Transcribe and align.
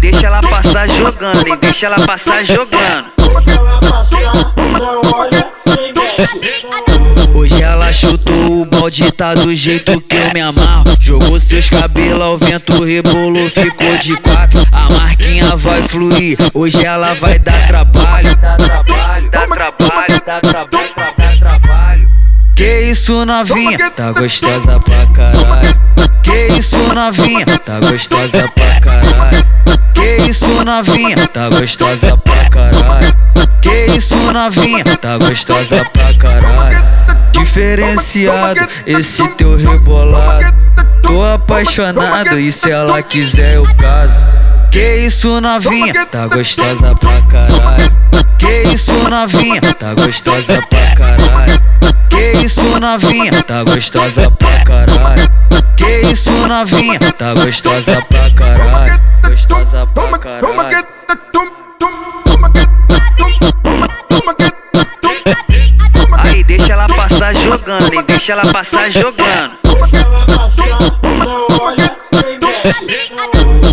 deixa 0.00 0.26
ela 0.26 0.40
passar 0.40 0.88
jogando, 0.88 1.46
e 1.46 1.56
deixa 1.56 1.86
ela 1.86 2.06
passar 2.06 2.44
jogando. 2.44 3.10
Hoje 7.34 7.62
ela 7.62 7.92
chutou 7.92 8.62
o 8.62 8.64
balde, 8.64 9.10
tá 9.12 9.34
do 9.34 9.54
jeito 9.54 10.00
que 10.00 10.16
eu 10.16 10.32
me 10.32 10.40
amarro. 10.40 10.84
Jogou 10.98 11.38
seus 11.38 11.68
cabelos 11.68 12.22
ao 12.22 12.38
vento, 12.38 12.82
rebolou, 12.82 13.48
ficou 13.50 13.96
de 13.98 14.16
quatro. 14.20 14.66
A 14.72 14.90
marquinha 14.90 15.56
vai 15.56 15.86
fluir, 15.88 16.36
hoje 16.52 16.84
ela 16.84 17.14
vai 17.14 17.38
dar 17.38 17.66
trabalho. 17.68 18.36
Dá 18.36 18.56
trabalho, 18.56 19.30
dá 19.30 19.46
trabalho, 19.46 20.22
dá 20.26 20.40
trabalho, 20.40 20.94
dá 21.16 21.36
trabalho. 21.38 22.08
Que 22.56 22.90
isso 22.90 23.24
novinha, 23.24 23.90
tá 23.90 24.12
gostosa 24.12 24.78
pra 24.80 25.06
caralho. 25.06 25.80
Que 26.22 26.58
isso 26.58 26.76
novinha, 26.76 27.46
tá 27.58 27.80
gostosa 27.80 28.46
pra 28.54 28.80
caralho. 28.80 29.39
Que 30.00 30.30
isso 30.30 30.64
novinha, 30.64 31.28
tá 31.28 31.50
gostosa 31.50 32.16
pra 32.16 32.48
caralho. 32.48 33.14
Que 33.60 33.98
isso 33.98 34.16
novinha, 34.16 34.82
tá 34.96 35.18
gostosa 35.18 35.84
pra 35.92 36.14
caralho. 36.14 36.82
Diferenciado, 37.32 38.66
esse 38.86 39.28
teu 39.34 39.56
rebolado. 39.56 40.54
Tô 41.02 41.22
apaixonado 41.22 42.40
e 42.40 42.50
se 42.50 42.70
ela 42.70 43.02
quiser 43.02 43.56
eu 43.56 43.64
caso. 43.76 44.24
Que 44.70 45.04
isso 45.04 45.38
novinha, 45.38 46.06
tá 46.06 46.26
gostosa 46.26 46.94
pra 46.94 47.20
caralho. 47.22 47.92
Que 48.38 48.74
isso 48.74 48.94
novinha, 48.94 49.60
tá 49.60 49.92
gostosa 49.92 50.62
pra 50.70 50.94
caralho. 50.94 51.60
Que 52.50 52.60
isso 52.62 52.80
novinha, 52.80 53.42
tá 53.44 53.62
gostosa 53.62 54.28
pra 54.32 54.64
caralho. 54.64 55.30
Que 55.76 56.00
isso 56.12 56.32
novinha, 56.32 56.98
tá 57.12 57.32
gostosa 57.32 58.04
pra 58.08 58.28
caralho. 58.34 59.00
Gostosa 59.22 59.86
pra 59.86 60.18
caralho. 60.18 60.86
Aí 66.18 66.42
deixa 66.42 66.72
ela 66.72 66.88
passar 66.88 67.36
jogando, 67.36 67.94
e 67.94 68.02
deixa 68.02 68.32
ela 68.32 68.52
passar 68.52 68.90
jogando. 68.90 69.52
Deixa 69.62 69.98
ela 69.98 70.26
passar, 70.26 70.78
não 71.04 71.46
olha. 71.60 71.99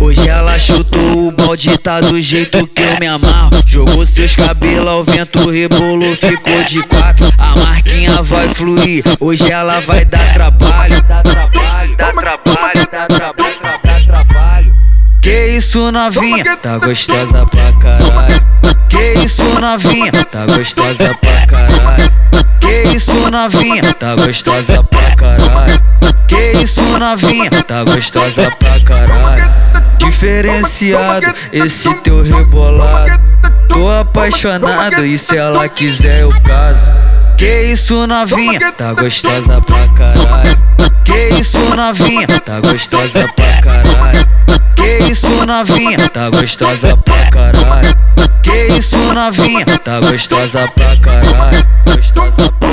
Hoje 0.00 0.28
ela 0.28 0.58
chutou 0.58 1.28
o 1.28 1.30
balde, 1.30 1.76
tá 1.78 2.00
do 2.00 2.20
jeito 2.20 2.66
que 2.66 2.82
eu 2.82 2.98
me 2.98 3.06
amarro. 3.06 3.50
Jogou 3.64 4.04
seus 4.04 4.34
cabelos 4.34 4.88
ao 4.88 5.04
vento, 5.04 5.48
rebolou, 5.50 6.16
ficou 6.16 6.64
de 6.64 6.82
quatro. 6.88 7.32
A 7.38 7.54
marquinha 7.56 8.22
vai 8.22 8.52
fluir, 8.54 9.04
hoje 9.20 9.50
ela 9.50 9.80
vai 9.80 10.04
dar 10.04 10.32
trabalho. 10.32 11.02
Dá 11.02 11.22
trabalho, 11.22 11.96
dá 11.96 12.12
trabalho, 12.12 12.88
dá 12.90 13.06
trabalho, 13.06 13.60
dá 13.84 14.04
trabalho. 14.04 14.74
Que 15.22 15.46
isso 15.48 15.92
novinha, 15.92 16.56
tá 16.56 16.78
gostosa 16.78 17.46
pra 17.46 17.72
caralho. 17.74 18.42
Que 18.88 19.24
isso 19.24 19.44
novinha, 19.44 20.24
tá 20.24 20.46
gostosa 20.46 21.14
pra 21.20 21.46
caralho. 21.46 22.10
Que 22.60 22.96
isso 22.96 23.30
novinha, 23.30 23.94
tá 23.94 24.14
gostosa 24.14 24.82
pra 24.84 25.16
caralho. 25.16 25.82
Que 26.28 26.62
isso 26.62 26.82
novinha, 26.82 27.50
tá 27.66 27.82
gostosa 27.84 28.50
pra 28.58 28.80
caralho. 28.84 29.50
Diferenciado, 29.98 31.34
esse 31.52 31.92
teu 31.96 32.22
rebolado. 32.22 33.20
Tô 33.68 33.90
apaixonado 33.90 35.04
e 35.04 35.18
se 35.18 35.36
ela 35.36 35.68
quiser 35.68 36.22
eu 36.22 36.30
caso. 36.42 36.90
Que 37.36 37.72
isso 37.72 38.06
novinha, 38.06 38.72
tá 38.72 38.92
gostosa 38.92 39.60
pra 39.60 39.88
caralho. 39.88 40.58
Que 41.04 41.40
isso 41.40 41.58
novinha, 41.58 42.26
tá 42.40 42.60
gostosa 42.60 43.28
pra 43.34 43.60
caralho. 43.62 44.28
Que 44.76 45.10
isso 45.10 45.30
novinha, 45.46 46.08
tá 46.08 46.28
gostosa 46.30 46.96
pra 46.96 47.30
caralho. 47.30 47.96
Novinha, 49.20 49.66
tá 49.84 50.00
gostosa 50.00 50.66
pra 50.68 50.96
caralho. 50.96 51.66
Gostosa 51.84 52.30
pra 52.52 52.52
caralho. 52.52 52.69